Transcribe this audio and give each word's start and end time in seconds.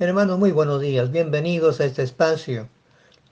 Hermanos, 0.00 0.38
muy 0.38 0.52
buenos 0.52 0.80
días. 0.80 1.10
Bienvenidos 1.10 1.80
a 1.80 1.84
este 1.84 2.04
espacio. 2.04 2.68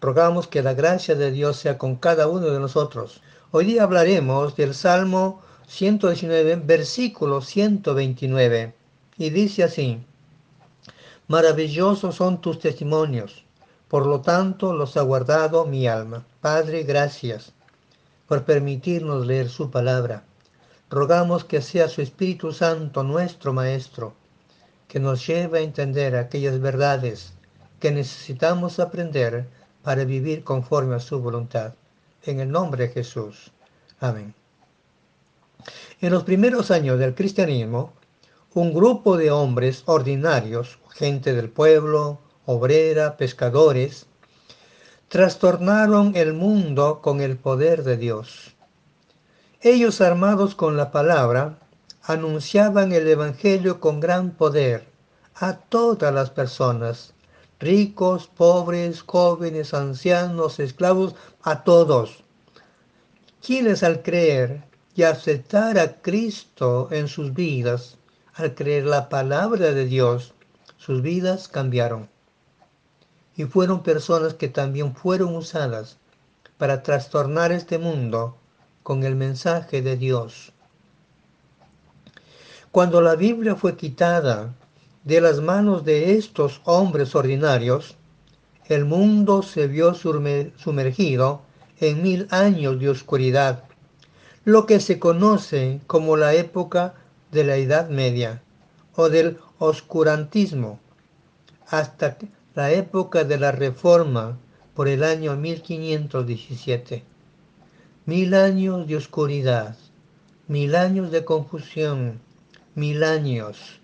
Rogamos 0.01 0.49
que 0.49 0.65
la 0.65 0.75
gracia 0.75 1.15
de 1.15 1.31
Dios 1.31 1.59
sea 1.59 1.79
con 1.79 1.95
cada 1.95 2.27
uno 2.27 2.49
de 2.49 2.59
nosotros. 2.59 3.23
Hoy 3.53 3.67
día 3.67 3.85
hablaremos 3.85 4.57
del 4.57 4.75
Salmo 4.75 5.41
119, 5.69 6.57
versículo 6.57 7.41
129. 7.41 8.75
Y 9.17 9.31
dice 9.31 9.63
así, 9.63 10.05
Maravillosos 11.29 12.17
son 12.17 12.41
tus 12.41 12.59
testimonios, 12.59 13.45
por 13.87 14.05
lo 14.05 14.21
tanto 14.23 14.73
los 14.73 14.97
ha 14.97 15.03
guardado 15.03 15.67
mi 15.67 15.87
alma. 15.87 16.27
Padre, 16.41 16.83
gracias 16.83 17.53
por 18.27 18.45
permitirnos 18.45 19.25
leer 19.25 19.51
su 19.51 19.71
palabra. 19.71 20.25
Rogamos 20.91 21.45
que 21.45 21.63
sea 21.63 21.87
su 21.87 22.03
Espíritu 22.03 22.53
Santo 22.53 23.05
nuestro 23.05 23.53
Maestro 23.53 24.15
que 24.89 25.01
nos 25.01 25.27
lleve 25.27 25.59
a 25.59 25.63
entender 25.63 26.17
aquellas 26.17 26.61
verdades 26.61 27.33
que 27.81 27.91
necesitamos 27.91 28.79
aprender 28.79 29.47
para 29.83 30.05
vivir 30.05 30.45
conforme 30.45 30.97
a 30.97 31.01
su 31.01 31.21
voluntad. 31.21 31.75
En 32.23 32.41
el 32.41 32.51
nombre 32.51 32.89
de 32.89 32.95
Jesús. 32.95 33.53
Amén. 34.01 34.35
En 36.01 36.13
los 36.13 36.25
primeros 36.25 36.71
años 36.71 36.99
del 36.99 37.15
cristianismo, 37.15 37.93
un 38.55 38.73
grupo 38.73 39.17
de 39.17 39.31
hombres 39.31 39.83
ordinarios, 39.87 40.79
gente 40.91 41.35
del 41.35 41.51
pueblo, 41.51 42.19
obrera, 42.47 43.17
pescadores, 43.17 44.07
trastornaron 45.09 46.17
el 46.17 46.33
mundo 46.33 47.01
con 47.03 47.21
el 47.21 47.37
poder 47.37 47.85
de 47.85 47.97
Dios. 47.97 48.55
Ellos 49.61 50.01
armados 50.01 50.55
con 50.55 50.77
la 50.77 50.91
palabra 50.91 51.59
anunciaban 52.07 52.93
el 52.93 53.09
Evangelio 53.09 53.81
con 53.81 53.99
gran 53.99 54.31
poder 54.31 54.87
a 55.35 55.57
todas 55.57 56.15
las 56.15 56.31
personas, 56.31 57.15
ricos, 57.59 58.29
pobres, 58.29 59.03
jóvenes, 59.03 59.75
ancianos, 59.75 60.61
esclavos, 60.61 61.17
a 61.43 61.65
todos, 61.65 62.23
quienes 63.45 63.83
al 63.83 64.03
creer 64.03 64.63
y 64.95 65.03
aceptar 65.03 65.81
a 65.81 66.01
Cristo 66.01 66.89
en 66.93 67.09
sus 67.09 67.35
vidas, 67.35 67.99
al 68.35 68.55
creer 68.55 68.85
la 68.85 69.09
palabra 69.09 69.73
de 69.73 69.87
Dios, 69.87 70.33
sus 70.77 71.03
vidas 71.03 71.49
cambiaron. 71.49 72.09
Y 73.35 73.45
fueron 73.45 73.83
personas 73.83 74.35
que 74.35 74.49
también 74.49 74.95
fueron 74.95 75.35
usadas 75.35 75.99
para 76.57 76.85
trastornar 76.85 77.51
este 77.51 77.79
mundo 77.79 78.37
con 78.85 79.03
el 79.03 79.17
mensaje 79.17 79.83
de 79.83 79.97
Dios. 79.97 80.53
Cuando 82.71 83.01
la 83.01 83.15
Biblia 83.15 83.57
fue 83.57 83.77
quitada 83.77 84.55
de 85.05 85.21
las 85.21 85.41
manos 85.41 85.85
de 85.85 86.17
estos 86.17 86.61
hombres 86.65 87.15
ordinarios, 87.15 87.97
el 88.69 88.85
mundo 88.85 89.43
se 89.43 89.67
vio 89.69 89.95
sumergido 89.95 91.43
en 91.79 92.03
mil 92.03 92.27
años 92.31 92.81
de 92.81 92.89
oscuridad, 92.89 93.65
lo 94.45 94.67
que 94.67 94.81
se 94.81 94.99
conoce 94.99 95.81
como 95.87 96.17
la 96.17 96.35
época 96.35 96.95
de 97.31 97.45
la 97.45 97.57
Edad 97.57 97.89
Media 97.89 98.43
o 98.95 99.09
del 99.09 99.39
oscurantismo, 99.59 100.81
hasta 101.69 102.17
la 102.55 102.73
época 102.73 103.25
de 103.25 103.39
la 103.39 103.53
Reforma 103.53 104.39
por 104.75 104.89
el 104.89 105.05
año 105.05 105.37
1517. 105.37 107.05
Mil 108.05 108.35
años 108.35 108.87
de 108.87 108.97
oscuridad, 108.97 109.77
mil 110.49 110.75
años 110.75 111.11
de 111.11 111.25
confusión, 111.25 112.21
mil 112.77 113.03
años, 113.03 113.81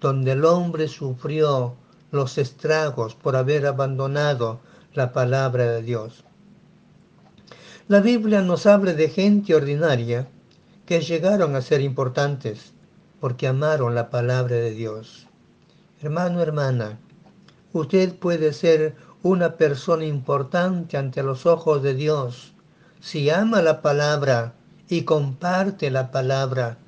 donde 0.00 0.32
el 0.32 0.44
hombre 0.44 0.88
sufrió 0.88 1.76
los 2.10 2.38
estragos 2.38 3.14
por 3.14 3.36
haber 3.36 3.66
abandonado 3.66 4.60
la 4.94 5.12
palabra 5.12 5.70
de 5.70 5.82
Dios. 5.82 6.24
La 7.86 8.00
Biblia 8.00 8.40
nos 8.40 8.66
habla 8.66 8.94
de 8.94 9.08
gente 9.08 9.54
ordinaria 9.54 10.26
que 10.86 11.02
llegaron 11.02 11.54
a 11.54 11.60
ser 11.60 11.82
importantes 11.82 12.72
porque 13.20 13.46
amaron 13.46 13.94
la 13.94 14.08
palabra 14.08 14.56
de 14.56 14.70
Dios. 14.70 15.26
Hermano, 16.00 16.40
hermana, 16.40 16.98
usted 17.74 18.14
puede 18.14 18.54
ser 18.54 18.96
una 19.22 19.56
persona 19.56 20.06
importante 20.06 20.96
ante 20.96 21.22
los 21.22 21.44
ojos 21.44 21.82
de 21.82 21.94
Dios 21.94 22.54
si 23.00 23.28
ama 23.28 23.60
la 23.60 23.82
palabra 23.82 24.54
y 24.88 25.02
comparte 25.02 25.90
la 25.90 26.10
palabra 26.10 26.78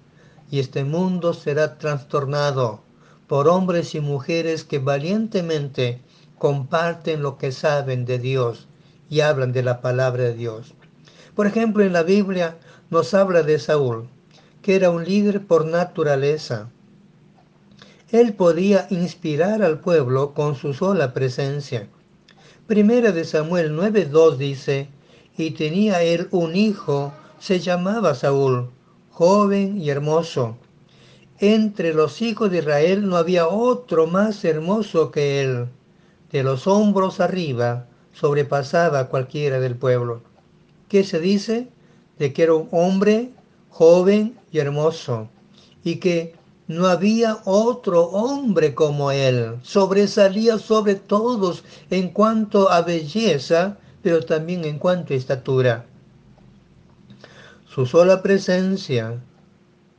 y 0.53 0.59
este 0.59 0.85
mundo 0.85 1.33
será 1.33 1.79
trastornado 1.79 2.83
por 3.27 3.49
hombres 3.49 3.95
y 3.95 4.01
mujeres 4.01 4.65
que 4.65 4.79
valientemente 4.79 6.03
comparten 6.37 7.23
lo 7.23 7.39
que 7.39 7.53
saben 7.53 8.05
de 8.05 8.19
Dios 8.19 8.69
y 9.09 9.21
hablan 9.21 9.53
de 9.53 9.63
la 9.63 9.81
palabra 9.81 10.25
de 10.25 10.35
Dios. 10.35 10.75
Por 11.35 11.47
ejemplo, 11.47 11.83
en 11.83 11.95
la 11.95 12.03
Biblia 12.03 12.59
nos 12.91 13.15
habla 13.15 13.43
de 13.43 13.59
Saúl, 13.59 14.11
que 14.61 14.77
era 14.77 14.91
un 14.91 15.07
líder 15.07 15.47
por 15.47 15.65
naturaleza. 15.65 16.69
Él 18.11 18.35
podía 18.35 18.87
inspirar 18.91 19.63
al 19.63 19.81
pueblo 19.81 20.35
con 20.35 20.55
su 20.55 20.75
sola 20.75 21.15
presencia. 21.15 21.89
Primera 22.67 23.11
de 23.11 23.25
Samuel 23.25 23.75
9.2 23.75 24.37
dice, 24.37 24.89
y 25.35 25.53
tenía 25.53 26.03
él 26.03 26.29
un 26.31 26.55
hijo, 26.55 27.15
se 27.39 27.59
llamaba 27.59 28.15
Saúl, 28.15 28.69
joven 29.13 29.81
y 29.81 29.91
hermoso. 29.91 30.57
Entre 31.39 31.93
los 31.93 32.23
hijos 32.23 32.51
de 32.51 32.59
Israel 32.59 33.09
no 33.09 33.17
había 33.17 33.47
otro 33.47 34.07
más 34.07 34.45
hermoso 34.45 35.11
que 35.11 35.43
él. 35.43 35.69
De 36.31 36.43
los 36.43 36.67
hombros 36.67 37.21
arriba 37.21 37.87
sobrepasaba 38.13 39.01
a 39.01 39.09
cualquiera 39.09 39.61
del 39.61 39.77
pueblo. 39.77 40.23
¿Qué 40.89 41.05
se 41.05 41.21
dice? 41.21 41.69
De 42.19 42.33
que 42.33 42.45
era 42.45 42.55
un 42.55 42.69
hombre 42.71 43.31
joven 43.71 44.39
y 44.51 44.59
hermoso 44.59 45.29
y 45.85 45.97
que 45.97 46.35
no 46.69 46.87
había 46.87 47.39
otro 47.45 48.05
hombre 48.05 48.75
como 48.75 49.11
él. 49.11 49.57
Sobresalía 49.63 50.59
sobre 50.59 50.95
todos 50.95 51.65
en 51.91 52.11
cuanto 52.11 52.71
a 52.71 52.83
belleza, 52.83 53.79
pero 54.03 54.25
también 54.25 54.65
en 54.65 54.79
cuanto 54.79 55.13
a 55.13 55.17
estatura. 55.17 55.87
Su 57.75 57.87
sola 57.87 58.21
presencia 58.21 59.19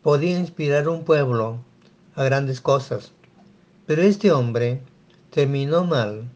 podía 0.04 0.38
inspirar 0.38 0.88
un 0.88 1.04
pueblo 1.04 1.58
a 2.14 2.24
grandes 2.24 2.62
cosas. 2.62 3.14
Pero 3.88 4.04
este 4.04 4.32
hombre 4.32 4.84
terminó 5.32 5.84
mal 5.84 6.30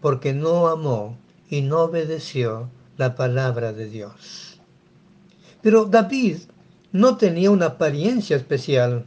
porque 0.00 0.32
no 0.32 0.68
amó 0.68 1.18
y 1.50 1.62
no 1.62 1.80
obedeció 1.80 2.70
la 2.96 3.16
palabra 3.16 3.72
de 3.72 3.88
Dios. 3.90 4.60
Pero 5.62 5.86
David 5.86 6.36
no 6.92 7.16
tenía 7.16 7.50
una 7.50 7.66
apariencia 7.66 8.36
especial. 8.36 9.04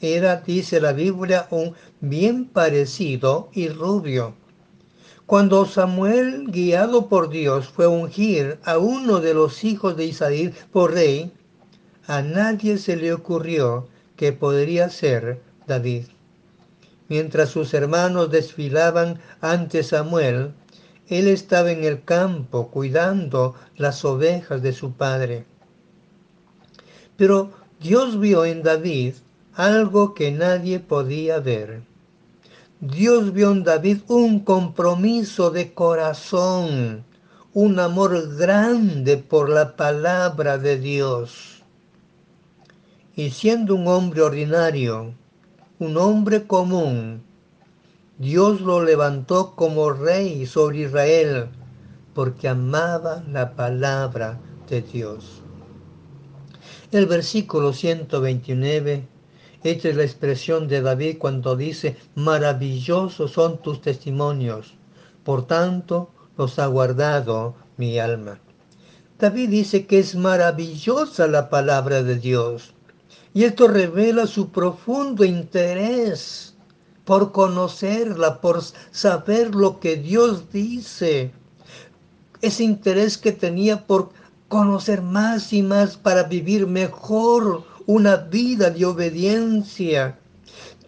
Era, 0.00 0.36
dice 0.36 0.80
la 0.80 0.94
Biblia, 0.94 1.46
un 1.50 1.74
bien 2.00 2.46
parecido 2.46 3.50
y 3.52 3.68
rubio 3.68 4.34
cuando 5.26 5.66
Samuel, 5.66 6.44
guiado 6.52 7.08
por 7.08 7.28
Dios, 7.30 7.66
fue 7.68 7.86
a 7.86 7.88
ungir 7.88 8.60
a 8.64 8.78
uno 8.78 9.20
de 9.20 9.34
los 9.34 9.64
hijos 9.64 9.96
de 9.96 10.04
Isaí 10.06 10.54
por 10.72 10.94
rey, 10.94 11.32
a 12.06 12.22
nadie 12.22 12.78
se 12.78 12.96
le 12.96 13.12
ocurrió 13.12 13.88
que 14.14 14.32
podría 14.32 14.88
ser 14.88 15.42
David. 15.66 16.04
Mientras 17.08 17.50
sus 17.50 17.74
hermanos 17.74 18.30
desfilaban 18.30 19.20
ante 19.40 19.82
Samuel, 19.82 20.52
él 21.08 21.26
estaba 21.26 21.72
en 21.72 21.82
el 21.82 22.04
campo 22.04 22.70
cuidando 22.70 23.56
las 23.76 24.04
ovejas 24.04 24.62
de 24.62 24.72
su 24.72 24.92
padre. 24.92 25.44
Pero 27.16 27.50
Dios 27.80 28.20
vio 28.20 28.44
en 28.44 28.62
David 28.62 29.14
algo 29.54 30.14
que 30.14 30.30
nadie 30.30 30.78
podía 30.78 31.40
ver. 31.40 31.82
Dios 32.80 33.32
vio 33.32 33.52
en 33.52 33.64
David 33.64 34.00
un 34.08 34.40
compromiso 34.40 35.50
de 35.50 35.72
corazón, 35.72 37.06
un 37.54 37.78
amor 37.80 38.36
grande 38.36 39.16
por 39.16 39.48
la 39.48 39.76
palabra 39.76 40.58
de 40.58 40.78
Dios. 40.78 41.62
Y 43.14 43.30
siendo 43.30 43.76
un 43.76 43.88
hombre 43.88 44.20
ordinario, 44.20 45.14
un 45.78 45.96
hombre 45.96 46.46
común, 46.46 47.22
Dios 48.18 48.60
lo 48.60 48.84
levantó 48.84 49.56
como 49.56 49.88
rey 49.88 50.44
sobre 50.44 50.80
Israel 50.80 51.48
porque 52.12 52.46
amaba 52.46 53.24
la 53.26 53.56
palabra 53.56 54.38
de 54.68 54.82
Dios. 54.82 55.40
El 56.92 57.06
versículo 57.06 57.72
129 57.72 59.15
esta 59.70 59.88
es 59.88 59.96
la 59.96 60.04
expresión 60.04 60.68
de 60.68 60.80
David 60.80 61.18
cuando 61.18 61.56
dice, 61.56 61.96
maravillosos 62.14 63.32
son 63.32 63.58
tus 63.62 63.80
testimonios, 63.80 64.74
por 65.24 65.46
tanto 65.46 66.10
los 66.36 66.58
ha 66.58 66.66
guardado 66.66 67.54
mi 67.76 67.98
alma. 67.98 68.38
David 69.18 69.48
dice 69.48 69.86
que 69.86 69.98
es 69.98 70.14
maravillosa 70.14 71.26
la 71.26 71.48
palabra 71.48 72.02
de 72.02 72.16
Dios. 72.16 72.74
Y 73.32 73.44
esto 73.44 73.68
revela 73.68 74.26
su 74.26 74.50
profundo 74.50 75.24
interés 75.24 76.54
por 77.04 77.32
conocerla, 77.32 78.40
por 78.40 78.62
saber 78.90 79.54
lo 79.54 79.80
que 79.80 79.96
Dios 79.96 80.50
dice. 80.52 81.32
Ese 82.42 82.64
interés 82.64 83.16
que 83.16 83.32
tenía 83.32 83.86
por 83.86 84.10
conocer 84.48 85.02
más 85.02 85.52
y 85.52 85.62
más 85.62 85.96
para 85.96 86.24
vivir 86.24 86.66
mejor 86.66 87.64
una 87.86 88.16
vida 88.16 88.70
de 88.70 88.84
obediencia. 88.84 90.18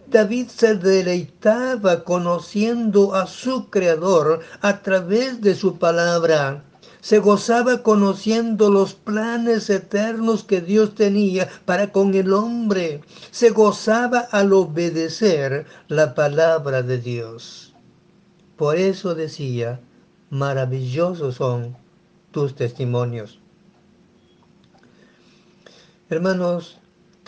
David 0.07 0.47
se 0.47 0.75
deleitaba 0.75 2.03
conociendo 2.03 3.15
a 3.15 3.27
su 3.27 3.69
Creador 3.69 4.41
a 4.61 4.81
través 4.81 5.39
de 5.41 5.55
su 5.55 5.77
palabra. 5.77 6.63
Se 7.01 7.19
gozaba 7.19 7.81
conociendo 7.81 8.69
los 8.69 8.93
planes 8.93 9.69
eternos 9.69 10.43
que 10.43 10.59
Dios 10.59 10.95
tenía 10.95 11.47
para 11.65 11.91
con 11.91 12.13
el 12.13 12.33
hombre. 12.33 13.01
Se 13.31 13.51
gozaba 13.51 14.19
al 14.31 14.51
obedecer 14.51 15.65
la 15.87 16.13
palabra 16.13 16.81
de 16.81 16.97
Dios. 16.97 17.73
Por 18.57 18.75
eso 18.75 19.15
decía, 19.15 19.79
maravillosos 20.29 21.35
son 21.35 21.77
tus 22.31 22.55
testimonios. 22.55 23.39
Hermanos, 26.09 26.79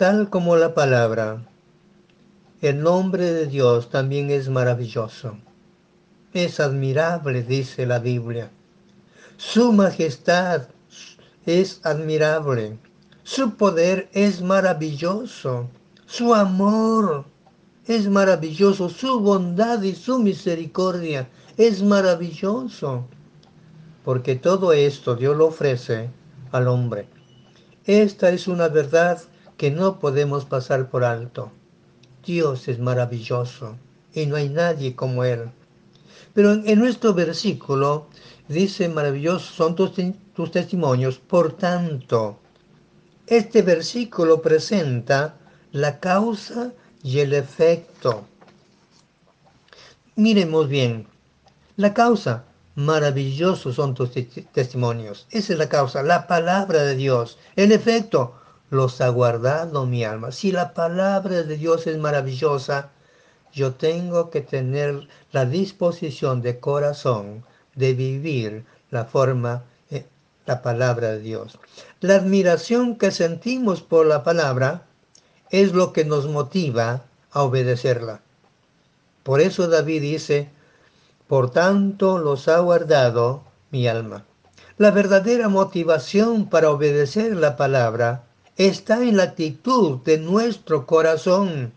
tal 0.02 0.32
como 0.32 0.56
la 0.56 0.74
palabra, 0.74 1.46
el 2.64 2.82
nombre 2.82 3.32
de 3.34 3.46
Dios 3.46 3.92
también 3.92 4.32
es 4.32 4.50
maravilloso. 4.50 5.38
Es 6.34 6.60
admirable, 6.60 7.44
dice 7.44 7.86
la 7.86 8.00
Biblia. 8.00 8.50
Su 9.38 9.72
majestad 9.72 10.70
es 11.46 11.82
admirable. 11.84 12.80
Su 13.22 13.54
poder 13.58 14.10
es 14.14 14.42
maravilloso. 14.42 15.70
Su 16.08 16.34
amor 16.34 17.26
es 17.86 18.10
maravilloso. 18.10 18.90
Su 18.90 19.20
bondad 19.20 19.84
y 19.84 19.94
su 19.94 20.18
misericordia 20.18 21.30
es 21.58 21.84
maravilloso. 21.84 23.06
Porque 24.04 24.36
todo 24.36 24.74
esto 24.74 25.16
Dios 25.16 25.38
lo 25.38 25.46
ofrece 25.46 26.10
al 26.52 26.68
hombre. 26.70 27.08
Esta 27.86 28.32
es 28.32 28.48
una 28.48 28.68
verdad 28.68 29.22
que 29.62 29.70
no 29.70 30.00
podemos 30.00 30.46
pasar 30.46 30.90
por 30.90 31.04
alto. 31.04 31.52
Dios 32.26 32.68
es 32.68 32.80
maravilloso 32.80 33.78
y 34.12 34.26
no 34.26 34.36
hay 34.36 34.50
nadie 34.50 34.96
como 34.96 35.24
Él. 35.24 35.52
Pero 36.34 36.54
en, 36.54 36.80
nuestro 36.80 37.14
versículo 37.14 38.08
dice, 38.48 38.90
maravillosos 38.90 39.54
son 39.54 39.76
tus, 39.76 39.92
tus 40.34 40.50
testimonios. 40.50 41.20
Por 41.20 41.54
tanto, 41.54 42.40
este 43.28 43.62
versículo 43.62 44.42
presenta 44.42 45.36
la 45.72 46.00
causa 46.00 46.74
y 47.04 47.20
el 47.20 47.32
efecto. 47.32 48.26
Miremos 50.16 50.70
bien, 50.70 51.06
la 51.76 51.94
causa, 51.94 52.46
maravillosos 52.74 53.76
son 53.76 53.94
tus 53.94 54.10
testimonios. 54.54 55.28
Esa 55.30 55.54
es 55.54 55.60
la 55.60 55.70
causa, 55.70 56.02
la 56.02 56.26
palabra 56.26 56.82
de 56.82 56.96
Dios. 56.96 57.38
El 57.56 57.72
efecto, 57.72 58.41
los 58.72 59.02
ha 59.02 59.10
guardado 59.10 59.86
mi 59.86 60.04
alma. 60.06 60.32
Si 60.32 60.52
la 60.52 60.74
palabra 60.74 61.44
de 61.44 61.58
Dios 61.58 61.86
es 61.88 61.98
maravillosa, 61.98 62.90
yo 63.54 63.74
tengo 63.74 64.30
que 64.30 64.40
tener 64.40 65.10
la 65.34 65.46
disposición 65.46 66.42
de 66.42 66.60
corazón 66.60 67.44
de 67.76 67.94
vivir 67.94 68.66
la 68.90 69.04
forma, 69.04 69.66
eh, 69.90 70.06
la 70.46 70.62
palabra 70.62 71.10
de 71.10 71.20
Dios. 71.20 71.60
La 72.00 72.16
admiración 72.16 72.96
que 72.96 73.12
sentimos 73.12 73.82
por 73.82 74.06
la 74.06 74.24
palabra 74.24 74.84
es 75.50 75.74
lo 75.74 75.92
que 75.92 76.06
nos 76.06 76.28
motiva 76.28 77.04
a 77.32 77.44
obedecerla. 77.44 78.22
Por 79.24 79.42
eso 79.42 79.68
David 79.68 80.02
dice, 80.02 80.50
por 81.28 81.52
tanto 81.52 82.20
los 82.20 82.48
ha 82.48 82.60
guardado 82.60 83.44
mi 83.70 83.90
alma. 83.90 84.24
La 84.78 84.92
verdadera 84.92 85.50
motivación 85.50 86.50
para 86.50 86.72
obedecer 86.72 87.36
la 87.36 87.58
palabra 87.58 88.24
está 88.68 89.02
en 89.02 89.18
la 89.18 89.24
actitud 89.24 90.00
de 90.00 90.18
nuestro 90.18 90.86
corazón. 90.86 91.74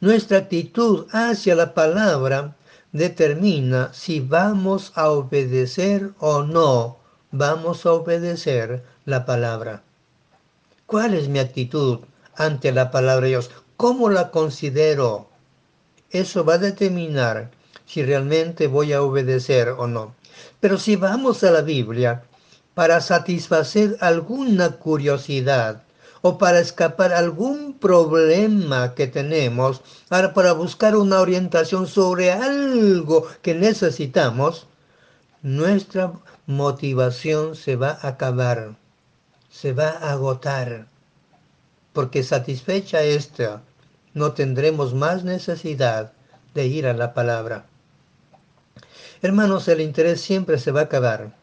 Nuestra 0.00 0.38
actitud 0.38 1.06
hacia 1.12 1.54
la 1.54 1.74
palabra 1.74 2.56
determina 2.92 3.92
si 3.92 4.20
vamos 4.20 4.92
a 4.94 5.10
obedecer 5.10 6.12
o 6.18 6.42
no 6.42 6.98
vamos 7.30 7.84
a 7.84 7.92
obedecer 7.92 8.82
la 9.04 9.26
palabra. 9.26 9.82
¿Cuál 10.86 11.14
es 11.14 11.28
mi 11.28 11.38
actitud 11.38 12.00
ante 12.34 12.72
la 12.72 12.90
palabra 12.90 13.24
de 13.24 13.30
Dios? 13.30 13.50
¿Cómo 13.76 14.08
la 14.08 14.30
considero? 14.30 15.28
Eso 16.10 16.44
va 16.44 16.54
a 16.54 16.58
determinar 16.58 17.50
si 17.86 18.02
realmente 18.02 18.66
voy 18.66 18.92
a 18.92 19.02
obedecer 19.02 19.68
o 19.70 19.86
no. 19.86 20.14
Pero 20.60 20.78
si 20.78 20.96
vamos 20.96 21.44
a 21.44 21.50
la 21.50 21.62
Biblia, 21.62 22.24
para 22.78 23.00
satisfacer 23.00 23.96
alguna 23.98 24.76
curiosidad 24.76 25.82
o 26.22 26.38
para 26.38 26.60
escapar 26.60 27.12
algún 27.12 27.76
problema 27.76 28.94
que 28.94 29.08
tenemos, 29.08 29.82
para 30.08 30.52
buscar 30.52 30.94
una 30.94 31.18
orientación 31.20 31.88
sobre 31.88 32.30
algo 32.30 33.26
que 33.42 33.56
necesitamos, 33.56 34.68
nuestra 35.42 36.12
motivación 36.46 37.56
se 37.56 37.74
va 37.74 37.98
a 38.00 38.10
acabar, 38.10 38.76
se 39.50 39.72
va 39.72 39.88
a 39.88 40.12
agotar, 40.12 40.86
porque 41.92 42.22
satisfecha 42.22 43.02
esta, 43.02 43.60
no 44.14 44.34
tendremos 44.34 44.94
más 44.94 45.24
necesidad 45.24 46.12
de 46.54 46.68
ir 46.68 46.86
a 46.86 46.92
la 46.92 47.12
palabra. 47.12 47.66
Hermanos, 49.20 49.66
el 49.66 49.80
interés 49.80 50.20
siempre 50.20 50.58
se 50.58 50.70
va 50.70 50.82
a 50.82 50.84
acabar 50.84 51.38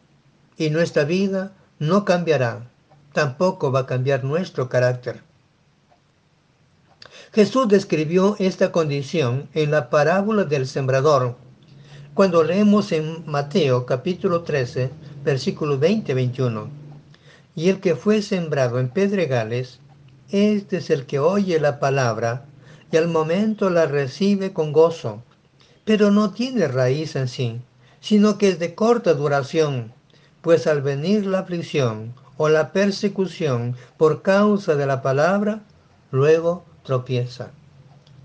y 0.58 0.70
nuestra 0.70 1.04
vida 1.04 1.52
no 1.78 2.04
cambiará, 2.04 2.68
tampoco 3.12 3.70
va 3.72 3.80
a 3.80 3.86
cambiar 3.86 4.24
nuestro 4.24 4.68
carácter. 4.68 5.22
Jesús 7.32 7.68
describió 7.68 8.36
esta 8.38 8.72
condición 8.72 9.48
en 9.52 9.70
la 9.70 9.90
parábola 9.90 10.44
del 10.44 10.66
sembrador, 10.66 11.36
cuando 12.14 12.42
leemos 12.42 12.92
en 12.92 13.24
Mateo 13.26 13.84
capítulo 13.84 14.42
13, 14.42 14.90
versículo 15.22 15.78
20-21. 15.78 16.68
Y 17.54 17.68
el 17.68 17.80
que 17.80 17.94
fue 17.94 18.22
sembrado 18.22 18.80
en 18.80 18.88
pedregales, 18.88 19.80
este 20.30 20.78
es 20.78 20.88
el 20.88 21.04
que 21.04 21.18
oye 21.18 21.60
la 21.60 21.78
palabra 21.78 22.46
y 22.90 22.96
al 22.96 23.08
momento 23.08 23.68
la 23.68 23.86
recibe 23.86 24.52
con 24.54 24.72
gozo, 24.72 25.22
pero 25.84 26.10
no 26.10 26.32
tiene 26.32 26.68
raíz 26.68 27.16
en 27.16 27.28
sí, 27.28 27.60
sino 28.00 28.38
que 28.38 28.48
es 28.48 28.58
de 28.58 28.74
corta 28.74 29.12
duración 29.12 29.92
pues 30.46 30.68
al 30.68 30.80
venir 30.80 31.26
la 31.26 31.40
aflicción 31.40 32.14
o 32.36 32.48
la 32.48 32.70
persecución 32.70 33.74
por 33.96 34.22
causa 34.22 34.76
de 34.76 34.86
la 34.86 35.02
palabra, 35.02 35.64
luego 36.12 36.64
tropieza. 36.84 37.50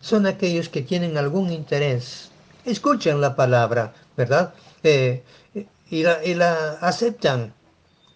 Son 0.01 0.27
aquellos 0.27 0.69
que 0.69 0.83
tienen 0.83 1.17
algún 1.17 1.51
interés, 1.51 2.29
escuchan 2.63 3.21
la 3.21 3.35
palabra, 3.35 3.95
¿verdad? 4.15 4.53
Eh, 4.83 5.23
y, 5.89 6.03
la, 6.03 6.23
y 6.23 6.35
la 6.35 6.73
aceptan. 6.81 7.55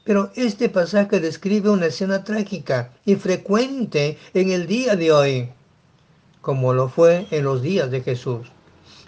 Pero 0.03 0.29
este 0.35 0.69
pasaje 0.69 1.19
describe 1.19 1.71
una 1.71 1.87
escena 1.87 2.23
trágica 2.23 2.91
y 3.05 3.15
frecuente 3.15 4.19
en 4.35 4.51
el 4.51 4.67
día 4.67 4.95
de 4.95 5.11
hoy, 5.11 5.49
como 6.41 6.73
lo 6.73 6.89
fue 6.89 7.25
en 7.31 7.43
los 7.43 7.63
días 7.63 7.89
de 7.89 8.01
Jesús. 8.01 8.45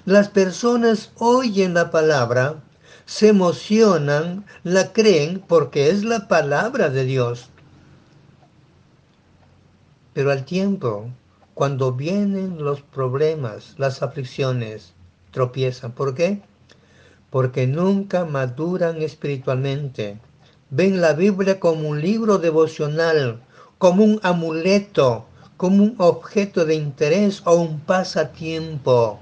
Las 0.06 0.30
personas 0.30 1.12
oyen 1.20 1.76
la 1.76 1.92
palabra, 1.92 2.64
se 3.08 3.30
emocionan, 3.30 4.46
la 4.64 4.92
creen 4.92 5.42
porque 5.48 5.90
es 5.90 6.04
la 6.04 6.28
palabra 6.28 6.90
de 6.90 7.06
Dios. 7.06 7.50
Pero 10.14 10.30
al 10.30 10.44
tiempo, 10.44 11.10
cuando 11.54 11.94
vienen 11.94 12.64
los 12.64 12.82
problemas, 12.82 13.76
las 13.78 14.04
aflicciones, 14.04 14.94
tropiezan. 15.32 15.94
¿Por 15.94 16.16
qué? 16.16 16.42
Porque 17.30 17.66
nunca 17.66 18.26
maduran 18.26 19.02
espiritualmente. 19.02 20.20
Ven 20.70 21.00
la 21.00 21.14
Biblia 21.14 21.62
como 21.62 21.88
un 21.88 22.02
libro 22.02 22.40
devocional, 22.40 23.40
como 23.78 24.04
un 24.04 24.20
amuleto, 24.22 25.26
como 25.56 25.82
un 25.82 25.96
objeto 25.98 26.66
de 26.66 26.76
interés 26.76 27.42
o 27.46 27.56
un 27.56 27.80
pasatiempo. 27.80 29.20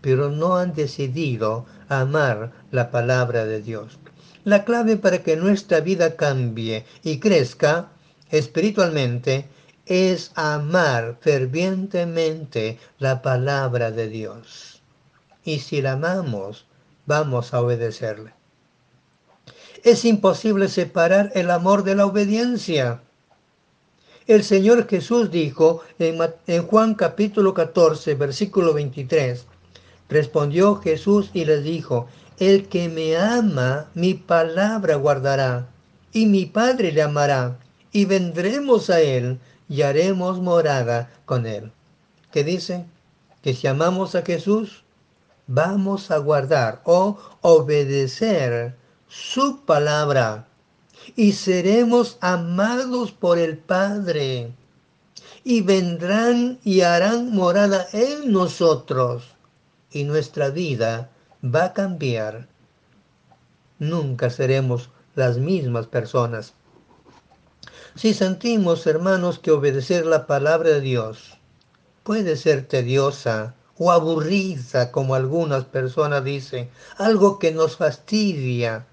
Pero 0.00 0.30
no 0.30 0.56
han 0.56 0.72
decidido 0.72 1.66
amar 1.88 2.52
la 2.76 2.90
palabra 2.90 3.46
de 3.46 3.62
Dios. 3.62 3.98
La 4.44 4.64
clave 4.64 4.96
para 4.96 5.22
que 5.22 5.34
nuestra 5.36 5.80
vida 5.80 6.14
cambie 6.14 6.84
y 7.02 7.18
crezca 7.18 7.88
espiritualmente 8.30 9.46
es 9.86 10.30
amar 10.34 11.16
fervientemente 11.20 12.78
la 12.98 13.22
palabra 13.22 13.90
de 13.90 14.08
Dios. 14.08 14.82
Y 15.42 15.60
si 15.60 15.80
la 15.80 15.92
amamos, 15.92 16.66
vamos 17.06 17.54
a 17.54 17.62
obedecerle. 17.62 18.34
Es 19.82 20.04
imposible 20.04 20.68
separar 20.68 21.32
el 21.34 21.50
amor 21.50 21.82
de 21.82 21.94
la 21.94 22.04
obediencia. 22.04 23.00
El 24.26 24.44
Señor 24.44 24.86
Jesús 24.86 25.30
dijo 25.30 25.82
en, 25.98 26.18
en 26.46 26.66
Juan 26.66 26.94
capítulo 26.94 27.54
14, 27.54 28.16
versículo 28.16 28.74
23, 28.74 29.46
respondió 30.08 30.76
Jesús 30.76 31.30
y 31.32 31.44
les 31.44 31.62
dijo, 31.64 32.08
el 32.38 32.68
que 32.68 32.88
me 32.88 33.16
ama, 33.16 33.88
mi 33.94 34.14
palabra 34.14 34.96
guardará, 34.96 35.68
y 36.12 36.26
mi 36.26 36.46
Padre 36.46 36.92
le 36.92 37.02
amará, 37.02 37.58
y 37.92 38.04
vendremos 38.04 38.90
a 38.90 39.00
él 39.00 39.38
y 39.68 39.82
haremos 39.82 40.40
morada 40.40 41.10
con 41.24 41.46
él. 41.46 41.72
¿Qué 42.30 42.44
dice? 42.44 42.84
Que 43.42 43.54
si 43.54 43.66
amamos 43.66 44.14
a 44.14 44.22
Jesús, 44.22 44.84
vamos 45.46 46.10
a 46.10 46.18
guardar 46.18 46.82
o 46.84 47.18
obedecer 47.40 48.74
su 49.08 49.64
palabra 49.64 50.46
y 51.14 51.32
seremos 51.32 52.18
amados 52.20 53.12
por 53.12 53.38
el 53.38 53.56
Padre 53.58 54.52
y 55.44 55.60
vendrán 55.60 56.58
y 56.64 56.80
harán 56.80 57.30
morada 57.30 57.86
en 57.92 58.32
nosotros 58.32 59.22
y 59.92 60.04
nuestra 60.04 60.50
vida 60.50 61.10
va 61.54 61.64
a 61.66 61.72
cambiar. 61.72 62.48
Nunca 63.78 64.30
seremos 64.30 64.90
las 65.14 65.38
mismas 65.38 65.86
personas. 65.86 66.54
Si 67.94 68.12
sentimos, 68.14 68.86
hermanos, 68.86 69.38
que 69.38 69.50
obedecer 69.50 70.04
la 70.06 70.26
palabra 70.26 70.70
de 70.70 70.80
Dios 70.80 71.38
puede 72.02 72.36
ser 72.36 72.68
tediosa 72.68 73.54
o 73.78 73.90
aburrida, 73.90 74.92
como 74.92 75.14
algunas 75.14 75.64
personas 75.64 76.22
dicen, 76.22 76.70
algo 76.98 77.38
que 77.38 77.52
nos 77.52 77.76
fastidia, 77.76 78.86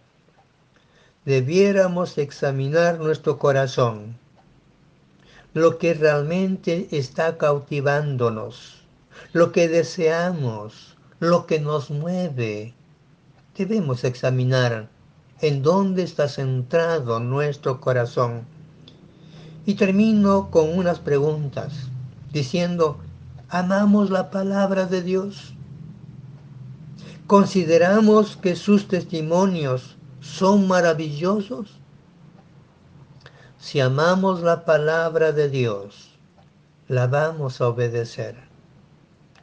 debiéramos 1.25 2.17
examinar 2.17 2.99
nuestro 2.99 3.37
corazón, 3.37 4.17
lo 5.53 5.77
que 5.77 5.93
realmente 5.93 6.87
está 6.91 7.37
cautivándonos, 7.37 8.83
lo 9.31 9.51
que 9.51 9.69
deseamos, 9.69 10.92
lo 11.23 11.47
que 11.47 11.59
nos 11.59 11.89
mueve. 11.89 12.73
Debemos 13.57 14.03
examinar 14.03 14.89
en 15.39 15.63
dónde 15.63 16.03
está 16.03 16.27
centrado 16.27 17.21
nuestro 17.21 17.79
corazón. 17.79 18.45
Y 19.65 19.75
termino 19.75 20.51
con 20.51 20.77
unas 20.77 20.99
preguntas, 20.99 21.87
diciendo, 22.33 22.97
¿amamos 23.47 24.09
la 24.09 24.31
palabra 24.31 24.85
de 24.85 25.01
Dios? 25.01 25.53
¿Consideramos 27.25 28.35
que 28.35 28.57
sus 28.57 28.89
testimonios 28.89 29.95
son 30.19 30.67
maravillosos? 30.67 31.79
Si 33.59 33.79
amamos 33.79 34.41
la 34.41 34.65
palabra 34.65 35.31
de 35.31 35.47
Dios, 35.47 36.09
la 36.89 37.07
vamos 37.07 37.61
a 37.61 37.69
obedecer 37.69 38.52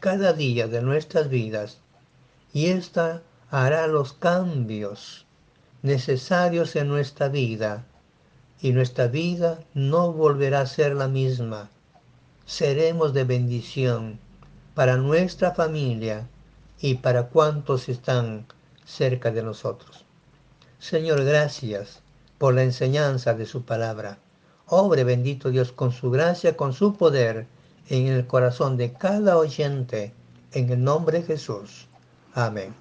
cada 0.00 0.32
día 0.32 0.66
de 0.66 0.80
nuestras 0.80 1.28
vidas 1.28 1.78
y 2.54 2.66
ésta 2.68 3.22
hará 3.50 3.86
los 3.86 4.14
cambios 4.14 5.26
necesarios 5.82 6.74
en 6.74 6.88
nuestra 6.88 7.28
vida 7.28 7.84
y 8.62 8.72
nuestra 8.72 9.08
vida 9.08 9.62
no 9.74 10.12
volverá 10.12 10.62
a 10.62 10.66
ser 10.66 10.94
la 10.94 11.06
misma. 11.06 11.68
Seremos 12.46 13.12
de 13.12 13.24
bendición 13.24 14.18
para 14.74 14.96
nuestra 14.96 15.52
familia 15.52 16.26
y 16.80 16.94
para 16.94 17.24
cuantos 17.24 17.90
están 17.90 18.46
cerca 18.86 19.30
de 19.30 19.42
nosotros. 19.42 20.06
Señor, 20.78 21.24
gracias 21.24 22.00
por 22.38 22.54
la 22.54 22.62
enseñanza 22.62 23.34
de 23.34 23.44
su 23.44 23.64
palabra. 23.64 24.18
Obre 24.66 25.04
bendito 25.04 25.50
Dios 25.50 25.72
con 25.72 25.92
su 25.92 26.10
gracia, 26.10 26.56
con 26.56 26.72
su 26.72 26.94
poder 26.94 27.46
en 27.90 28.06
el 28.06 28.26
corazón 28.26 28.76
de 28.76 28.92
cada 28.92 29.36
oyente, 29.36 30.14
en 30.52 30.70
el 30.70 30.82
nombre 30.82 31.18
de 31.18 31.26
Jesús. 31.26 31.88
Amén. 32.34 32.80